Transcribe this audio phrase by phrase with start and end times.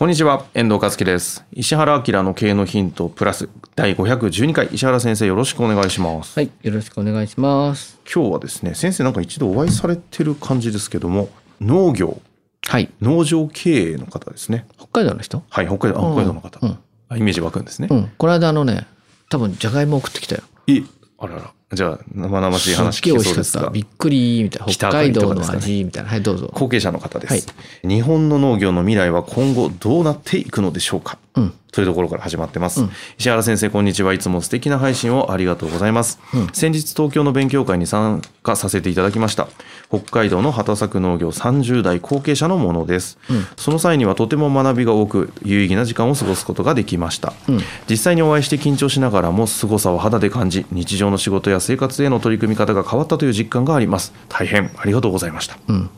[0.00, 1.44] こんにちは、遠藤和樹です。
[1.52, 6.38] 石原明の経営のヒントプラス第512回、石原先生よろしくお願いします。
[6.38, 8.00] はい、よろしくお願いします。
[8.10, 11.28] 今日はですね、先生なんか一度お会いされてる感じですけども、
[11.60, 12.18] 農業、
[12.66, 14.64] はい、農場経営の方ですね。
[14.78, 15.42] 北海道の人？
[15.50, 16.78] はい、北海道、北海道の方、うん
[17.10, 17.88] あイメージ湧くんですね。
[17.90, 18.86] うん、この間あのね、
[19.28, 20.40] 多分じゃがいも送ってきたよ。
[20.66, 20.82] え、
[21.18, 21.52] あらら。
[21.72, 23.20] じゃあ、生々しい話聞け。
[23.22, 24.72] そうですがび、っくりみたいな。
[24.72, 25.84] 北北海道の味。
[25.84, 26.10] みたいな。
[26.10, 26.50] はい、どうぞ。
[26.52, 27.36] 後継者の方です、は
[27.84, 27.88] い。
[27.88, 31.16] 日本の農業の未来は今後どうなっていくのでしょうか？
[31.36, 32.90] うん、というところから始まってます、うん。
[33.18, 34.12] 石原先生こんにちは。
[34.12, 36.48] いつも素敵な配信をありがとうございます、うん。
[36.52, 39.46] 先日東京の勉強会に参加させていただきました。
[39.90, 43.46] 北海道の畑作農業30代後継者のものです、うん。
[43.56, 47.60] その際にはとても学びが多く有意義な時間を過ごすことができました、うん。
[47.88, 54.12] 実際にお会いして緊張しながらも凄さを肌で感じ日常の仕事や生活への取り組み方が変わったという実感があります。
[54.28, 55.58] 大変ありがとうございました。
[55.68, 55.90] うん。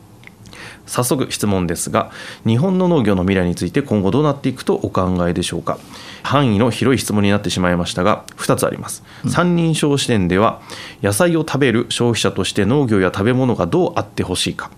[0.85, 2.11] 早速質問ですが
[2.45, 5.77] 日本の農業の未来について今後どうなっていくとお考えでしょうか。
[6.23, 9.03] 範囲の広い質問になってしまいましたが2つあります。
[9.27, 10.61] 三人称視点では
[11.01, 14.71] 野菜を食べる消費者として農業や食べ物がどうあってほしいか。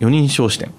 [0.00, 0.72] 4人称視点。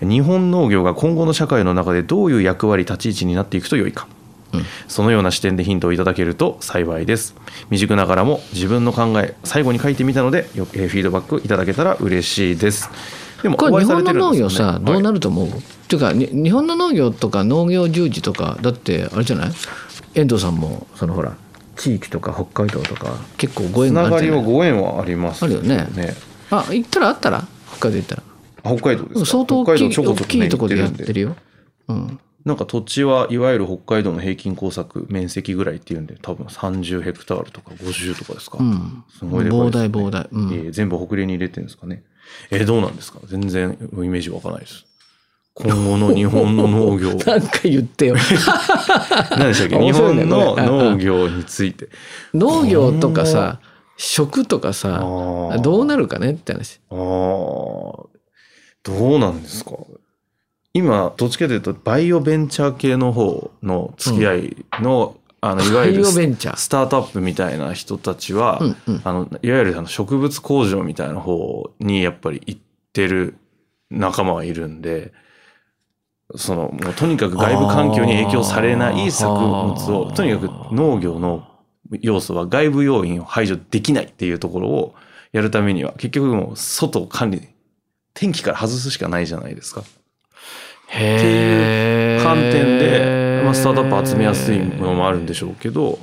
[0.00, 4.08] 日本農業が今後の社会の中でどういう役割立ち位置になっていくと良いか
[4.52, 4.64] うん。
[4.88, 7.34] そのような視点でヒントをいただけると幸いです。
[7.64, 12.90] 未熟ながらも自分の考え最後に書いてみたのでよえーフィードバックいただけたら嬉しいです。
[13.42, 15.50] でもこれ日本の農業さどうなはいると思う、っ
[15.88, 19.50] ていうか、に日本の農業とか農業従事とか、だってあれじゃない？
[20.14, 21.34] 遠藤さんも、そのほら、
[21.74, 24.44] 地域とか北海道とか、結構ご縁つながりはがあるじゃない？
[24.44, 25.88] ご縁はありますあるよね。
[25.94, 26.14] ね。
[26.50, 27.08] あ、行ったら？
[27.08, 27.46] あったら？
[27.78, 28.22] 北海道行ったら？
[28.64, 29.26] あ北海道ですか？
[29.26, 31.36] 相当大き大きいところでやってるよ。
[31.88, 32.20] うん。
[32.44, 39.04] なんか土地はいわゆる北海道の平均耕作面積ぐらいっていうんで多分30ヘクタールとか50とかですか、うん。
[39.10, 39.62] すごいでかね。
[39.62, 40.28] 膨大膨大。
[40.32, 40.52] うん。
[40.52, 42.02] えー全部北嶺に入れてるんですかね？
[42.50, 43.18] えーどうなんですか？
[43.26, 44.86] 全然イメージわかんないです。
[45.54, 47.10] 今後の日本の農業。
[47.26, 48.14] なんか言ってよ。
[49.36, 49.78] 何でしたっけ？
[49.78, 51.88] 日本の農業について。
[52.32, 53.60] 農業とかさ、
[53.98, 55.60] 食とかさ、ー。
[55.60, 56.80] どうなるかねって話。
[56.90, 56.96] あー。
[56.98, 58.06] ど
[59.16, 59.72] うなんですか？
[60.72, 69.00] 今どっちかというとバイオベンチャー系の方の付き合いの、あのいわゆるスタートアップみたいな人たちは、うんうん。
[69.04, 72.60] あのいわゆるあの植物工場みたいな方にやっぱり行っ
[72.92, 73.36] てる
[73.90, 75.12] 仲間はいるんで
[76.36, 81.48] そのもうとにかく外部環境に影響されない作物をとにかく農業の
[82.00, 84.94] 要素は外部要因を排除できないっていうところを
[85.32, 87.48] やるためには結局もう外を管理
[88.14, 89.82] 天気から外すしかないじゃないですか。
[90.90, 95.98] へー観点で、まあ、スタートアップ集めやすいものもあるんでしょうけど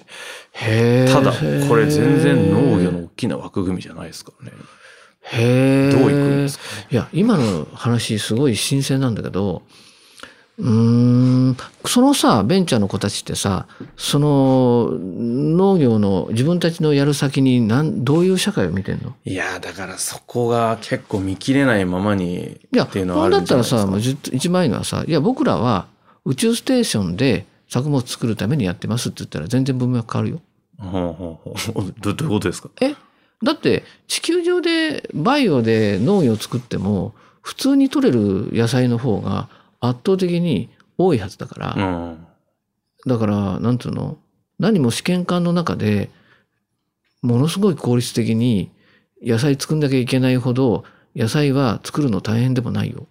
[0.54, 1.32] ただ
[1.68, 4.54] これ全然農業の大きな枠組みじゃないですからね。
[5.30, 5.92] へー。
[5.92, 9.64] どういくんですかいや、今の話すごい新鮮なんだけど、
[10.60, 10.70] うー
[11.52, 19.16] ん、そのさ、ベンチャーの子たちってさ、その農業の自分たちのやる先になんどういう社会を見てんの？
[19.24, 23.86] いやーだからそこが結構見切れないままにいや、っていうのはあほんだったらるんじゃないですか。
[23.86, 25.88] さ、もうずっと一番いいのはさ、いや、僕らは
[26.26, 30.42] 宇宙ステーションで作物作るためにやってますって言ったら全然文脈変わるよ。
[30.80, 31.94] ほうほうほう。
[32.02, 32.70] どどういうことですか？
[32.82, 32.96] え？
[33.44, 39.48] だって地球上でバイオで農業を作っても普通に取れる野菜の方が
[39.80, 42.28] 圧倒的に多いはずだから、うん。
[43.06, 44.18] だからなんていうの？
[44.60, 46.10] 何も試験管の中で
[47.22, 48.72] ものすごい効率的に
[49.22, 50.84] 野菜作んなきゃいけないほど
[51.16, 53.06] 野菜は作るの大変でもないよ。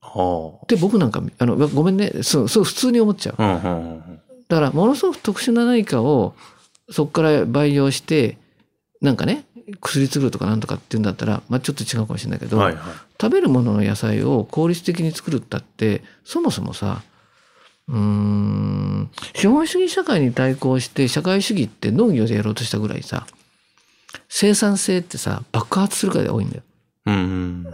[0.00, 3.34] はって僕なんかあのごめんねそうそう普通に思っちゃう。
[3.38, 3.44] あ。
[3.44, 6.34] うんうんうんだからものすごく特殊な何かを
[6.90, 8.36] そこから培養して
[9.00, 9.44] なんかね
[9.80, 12.62] 薬作るとかなんとかっていうんだったら、まあ、ちょっと違うかもしれないけど、うん。
[12.64, 12.82] はいはい。
[13.20, 17.02] 食べるものの野菜を効率的に作るったってそもそもさ
[17.88, 23.26] うーん資本主義社会に対抗して社会主義って農業でやろうとしたぐらいさ
[24.28, 26.62] 生産性ってさ爆発するから多いんだよ。
[27.06, 27.18] うんう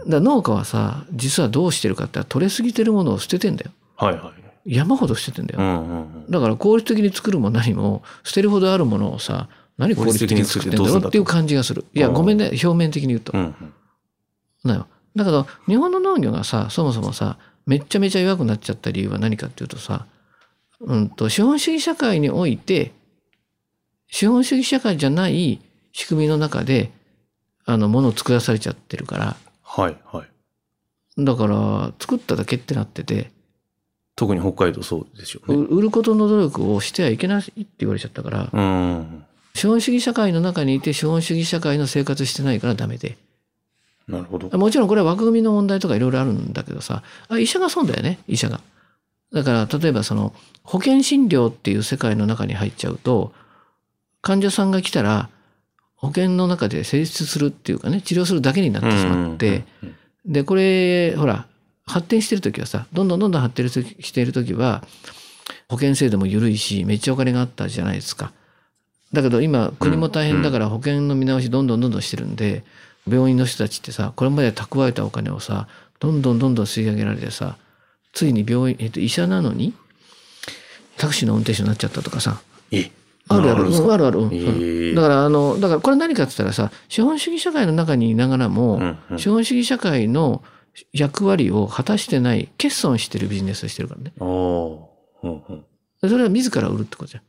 [0.05, 0.09] ん。
[0.09, 3.71] だ農家はさ実はどうしてるかって取れすぎてるものを捨ててんだよ。
[3.95, 4.33] はいは
[4.65, 4.73] い。
[4.75, 5.59] 山ほど捨ててんだよ。
[5.61, 6.31] うんうんうん。
[6.31, 9.47] だから効率的に作るも何も捨てるほどあるものをさ
[9.77, 11.85] 何効率的に作ってんだろうっていう感じがする。
[11.93, 13.33] いやごめんね表面的に言うと。
[13.33, 13.73] うんうん。
[14.65, 14.87] だよ。
[15.17, 20.05] だけど日本の農業がさそもそもさめっちゃめちゃ弱くなっちゃった理由は何かっていうとさ、
[20.79, 22.93] うん、と資本主義社会において
[24.09, 25.59] 資本主義社会じゃない
[25.91, 26.91] 仕組みの中で
[27.65, 30.27] あのものを作らされちゃってるからはいはい。
[31.17, 33.31] だから作っただけってなってて
[34.15, 35.67] 特に北海道そうですようね。
[35.69, 39.25] 売ることの努力をしてはいけないって言われちゃったからうん。
[39.55, 43.17] 資本主義社会の中にいて資本主義社会の生活してないからダメで
[44.07, 44.57] なるほど。
[44.57, 48.61] もちろんこれは枠組みの問題とかいろいろあるんだけどさあ医者がそうだよね医者が。
[49.33, 50.33] だから例えばその
[50.63, 53.33] 保険診療っていう世界の中に入っちゃうと
[54.21, 55.29] 患者さんが来たら
[55.95, 59.65] 保険の中で成立するっていうかね治療するだけになってしまって、
[60.25, 61.45] でこれほら
[61.85, 64.83] 発展してる時はさどんどんどんどん発展している時は
[65.69, 68.31] 保険制度も緩いしめっちゃお金があったじゃないですか。
[69.11, 72.63] だけど今国も大変だから保険の見直しどんどんどんどんしてるんで
[73.09, 75.67] 病院の人たちってさこれまで蓄えたお金をさ
[75.99, 77.57] どんどんどんどん吸い上げられてさ
[78.13, 79.73] ついに病院、えっと、医者なのに
[80.97, 82.91] タクシーの運転手になっちゃったとかさえ
[83.29, 84.95] あるあるあるある、うん。
[84.95, 89.19] だからあのだからこれ何かって言ったらさ資本主義社会の中にいながらも、うんうん。
[89.19, 90.43] 資本主義社会の
[90.93, 94.13] 役割を果たしてない欠損してるビジネスをしてるからね。
[94.19, 94.77] うん
[95.23, 95.65] うん。
[96.01, 97.23] それは自ら売るってことじゃん。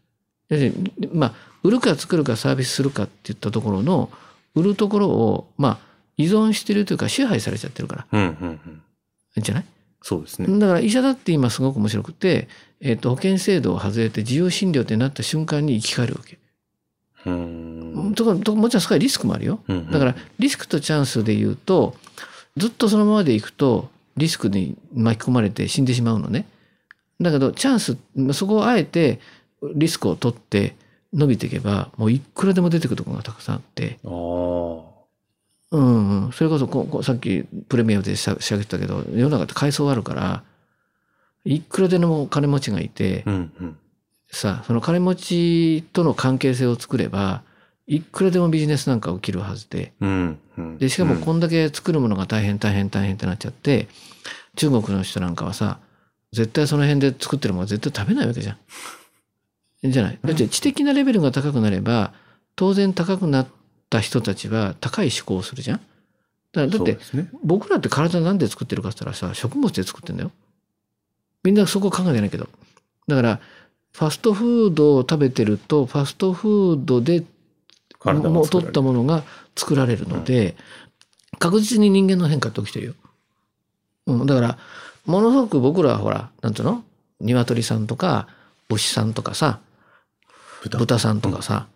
[1.13, 4.11] まあ売るか作るかサービスするかっていったところの
[4.59, 5.79] 売るところをまあ
[6.17, 8.61] 依存してるというか支配されちゃってるからうんうん
[9.37, 9.43] うん。
[9.43, 9.65] じゃない？
[10.03, 10.59] そうですね。
[10.59, 12.49] だから医者だって今すごく面白くて、
[12.81, 16.39] えっと保険制度を外れて自由診療ってなった瞬間に生き返るわけ。
[17.27, 18.15] うーん。
[18.15, 19.61] とかともちろんそこはリスクもあるよ。
[19.69, 21.97] うんうんだからリスクとチャンスで言うと
[22.57, 26.47] ずっとそのままでいくとリスクに巻き込まれて死んでしまうのね。
[27.21, 27.97] だけどチャンス
[28.33, 29.21] そこをあえて
[29.75, 30.77] リスクを取って
[31.13, 33.99] 伸びていけばもういくらでも出てくるところがたくさんあって。
[34.05, 40.43] うんうん、それこそここさっきプレミアムで仕上げてたけど世の中って階層あるから
[41.45, 43.77] いくらでも金持ちがいて、うんうん。
[44.31, 47.43] さその金持ちとの関係性を作れば
[47.87, 50.79] いくらでもビジネスなんか起きるはずでうんうん。
[50.79, 53.89] でしかもうんこんだけ作るものが大変大変大変ってなっちゃって
[54.57, 55.79] 中国の人なんかはさ
[56.33, 58.57] 絶対その辺で作ってるものは絶対食べないわけじゃん。
[59.83, 60.19] じゃない。
[60.25, 62.13] だって知的なレベルが高くなれば
[62.57, 63.49] 当然高くなっ
[63.91, 65.81] た人たちは高い思考をするじゃん。
[66.53, 66.99] だだって。
[67.45, 70.31] 僕らって体なんで作ってるかって言ったらさ食物で作ってんだよ。
[71.45, 72.49] みんなそこ考えてないけど。
[73.07, 73.41] だから
[73.93, 77.25] ファストフードを食べてるとファストフードで
[77.99, 79.25] 体もう取ったものが
[79.57, 80.57] 作られるので、
[81.39, 82.95] 確実に人間の変化って起きてるよ、
[84.07, 84.59] うん、だから
[85.07, 86.85] ものすごく僕らはほらなんていうの？
[87.21, 88.29] 鶏さんとか
[88.71, 89.61] 牛さんとかさ
[90.63, 91.67] 豚豚さんとかさ、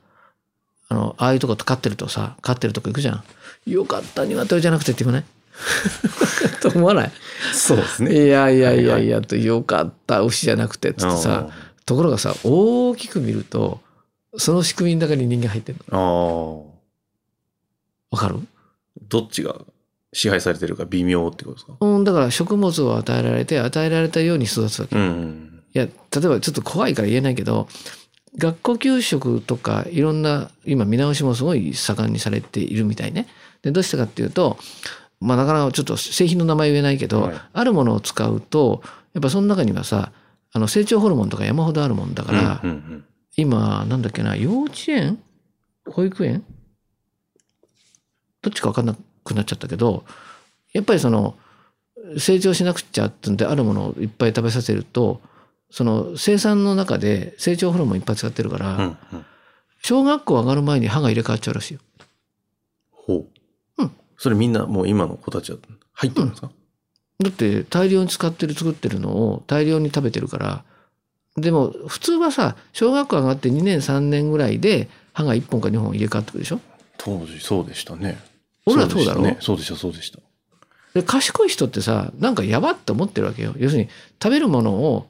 [0.89, 3.25] あのああいうとこ飼ってるとさ飼ってるとこ行くじゃん。
[3.71, 5.25] よかった鶏じゃなくてって言わない？
[6.61, 7.13] と思わない？
[7.53, 8.27] そうですね。
[8.27, 11.49] いやいやいやいやとよかった牛じゃなくてっつってさ
[11.87, 13.81] ところがさ大きく見ると
[14.37, 16.69] その仕組みの中に人間入ってるの。
[18.11, 18.17] ああ。
[18.17, 18.41] わかる？
[19.09, 19.57] どっちが
[20.13, 21.75] 支配されてるか微妙ってことですか？
[21.81, 24.97] うん、だから食物を与えられて与えられたように育つわけ。
[24.97, 25.63] いうん。
[25.73, 25.91] や例
[26.25, 27.69] えばちょっと怖いから言えないけど
[28.39, 33.27] 学校給食とかいろんな今見直しもすごい盛んにされているみたいね。
[33.63, 34.59] でどうしてかっていうと
[35.21, 37.35] まあなかなかちょっと製品の名前言えないけど、はい。
[37.53, 38.83] あるものを使うと
[39.15, 40.13] やっぱその中にはさ
[40.53, 45.19] あの成長ホルモンとか山ほどあるもんだから、うんうん今なんだっけな幼稚園？
[45.87, 46.45] 保育園？
[48.43, 50.05] どっちか分かんなくなっちゃったけど
[50.75, 51.35] やっぱりその
[52.19, 55.23] 成長しなくちゃってんであるものをいっぱい食べさせると
[55.73, 59.25] その生産の中で成長ホルモンいっぱい使ってるから、うんうんうん。
[59.83, 61.81] 小学校上がる前に歯が入れ替わっちゃうらしいよ。
[62.93, 63.27] ほう。
[63.79, 65.59] うんそれみんなもう今の子たちは
[65.95, 66.51] 入ってるんですか、
[67.19, 70.65] だって大量に使ってる作ってるのを大量に食べてるから
[71.37, 76.61] でも普通はさ小学校上がって2年3年ぐらいで歯が1本か2本入れ替わってくるでしょ？
[76.99, 78.21] 当時そうでしたね。
[78.67, 79.23] 俺らそうだろ？
[79.23, 79.39] でしたね。
[79.41, 80.21] そうでした、そうでした。
[80.95, 83.89] で賢い人ってさなんかやばって思ってるわけよ要するに
[84.23, 85.09] 食べるものを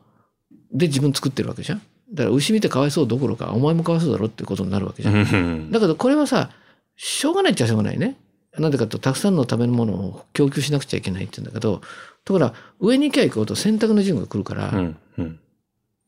[0.73, 1.83] で自分作ってるわけじゃん。
[2.13, 5.15] だから牛見てかわいそうどころかお前もかわいそうだろってことになるわけじゃん。
[5.15, 5.71] うん。
[5.71, 6.51] だけどこれはさ
[6.97, 8.17] しょうがないっちゃしょうがないね。
[8.59, 11.81] なんでかとたくさんの食べるものを供給しなくちゃいけないって言うんだけど
[12.25, 15.39] ところが上に行きゃ行くほど選択の順が来るから、うんうん。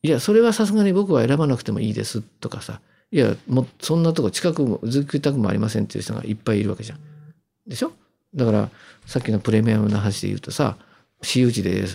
[0.03, 2.81] いや、それはさすがに僕は選ばなくてもいいですとかさ、
[3.11, 6.99] いや、もうそんなとこ近くも、ずくたくもありませんっていう人がいっぱいいるわけじゃん。
[7.67, 7.93] でしょ？
[8.35, 8.69] だから、
[9.07, 10.77] さっきのプレミアムの話で言うとさ、
[11.23, 11.87] 私有地で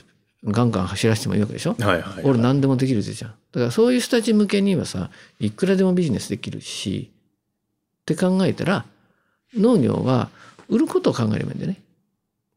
[0.43, 1.75] ガンガン走らせてもいいわけでしょ？
[1.79, 3.31] はいはい、俺何でもできるじゃん。
[3.51, 7.11] だからそういう人たち向けにはさ、いくらでもビジネスできるし、
[8.01, 8.85] って考えたら、
[9.55, 10.29] 農業は
[10.69, 11.81] 売ることを考えればいいんだよね。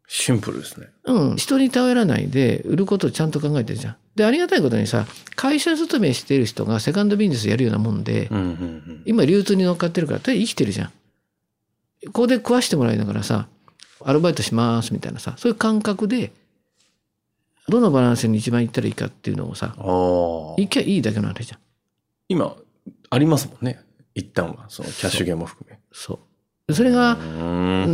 [0.07, 0.89] シンプルですね。
[1.05, 1.37] うん。
[1.37, 3.97] 人に頼らないで売ることをちゃんと考えてるじゃん。
[4.15, 9.03] で、ありがたいことにさ、会社勤めしている人がセカンドビジネスやるようなもんで、うんうんうん。
[9.07, 10.91] 今流通に乗っかってるから、生きてるじゃん。
[12.07, 13.49] ここで食わしてもらいながらさ、
[14.05, 16.33] アルバイトしますみたいなさ、そういう感覚で、
[17.73, 20.61] どのバランスに一番いったらいいかっていうのをさ、ああ。
[20.61, 21.59] いきゃいいだけの話じゃん。
[22.29, 22.55] 今、
[23.09, 23.81] ありますもんね。
[24.14, 25.79] 一旦は、そのキャッシュゲームを含め。
[25.91, 26.21] そ
[26.69, 26.75] う。
[26.75, 27.17] それが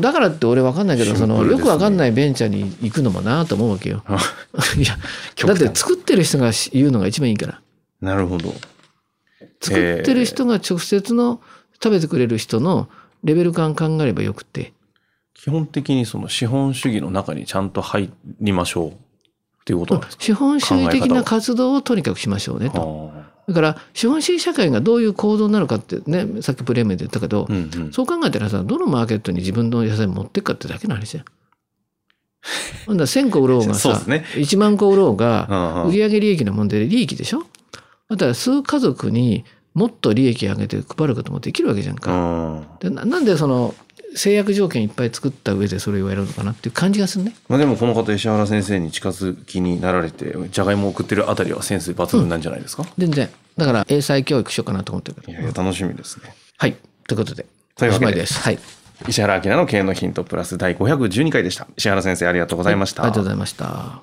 [0.00, 4.02] だからって俺分かんないけど、その、よく分かんないベンチャーに行くのもなと思うわけよ。
[4.76, 4.99] いや、
[5.47, 7.62] だって作ってる人が言うのが一番いいから。
[8.00, 8.52] なるほど。
[9.61, 11.40] 作ってる人が直接の
[11.75, 12.88] 食べてくれる人の
[13.25, 14.73] レベル感考えればよくて。
[15.35, 19.08] 基本的にその資本主義の中にちゃんと入りましょう
[19.68, 20.25] っていうことなんですか？
[20.25, 23.12] 資本主義的な活動をとにかくしましょうねと。
[23.14, 27.92] あだから資本主義社会がどういう構造になるかってね、さっきプレミアで言ったけど、ーうんうん。
[27.92, 31.25] そう考えたらさ、どのマーケットに自分の野菜持ってくかってだけの話じゃん。
[32.87, 37.44] ほんだら1000個売ろうがさ、 ね1万個売ろうが、売上利益の問題で利益でしょ？
[38.10, 39.44] だから数家族に
[39.75, 42.12] もっと利益上げて配ることもできるわけじゃんか。
[42.12, 43.75] うんでななんでその
[44.14, 47.34] 制約条件いっぱい作った上でそれをやるのかなっていう感じがするね。
[47.48, 53.28] まあでもこの方石原先生に近づきになられてじゃがいもを送ってるあたりはセンス抜群なんじゃないですか、全然。
[53.56, 55.22] だから英才教育しようかなと思ってる。
[55.26, 56.76] いやいや楽しみですねはい。
[57.06, 57.46] ということで。
[57.76, 58.40] というわけでおしまいです。
[58.40, 58.58] はい。
[59.06, 64.02] 石原明の経営のヒントプラス第512回でした石原先生ありがとうございました、ありがとうございました。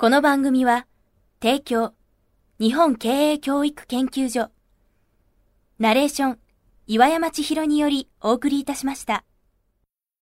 [0.00, 0.86] この番組は
[1.42, 1.92] 提供
[2.60, 4.52] 日本経営教育研究所
[5.80, 6.38] ナレーション
[6.86, 9.24] 岩山千尋によりお送りいたしました。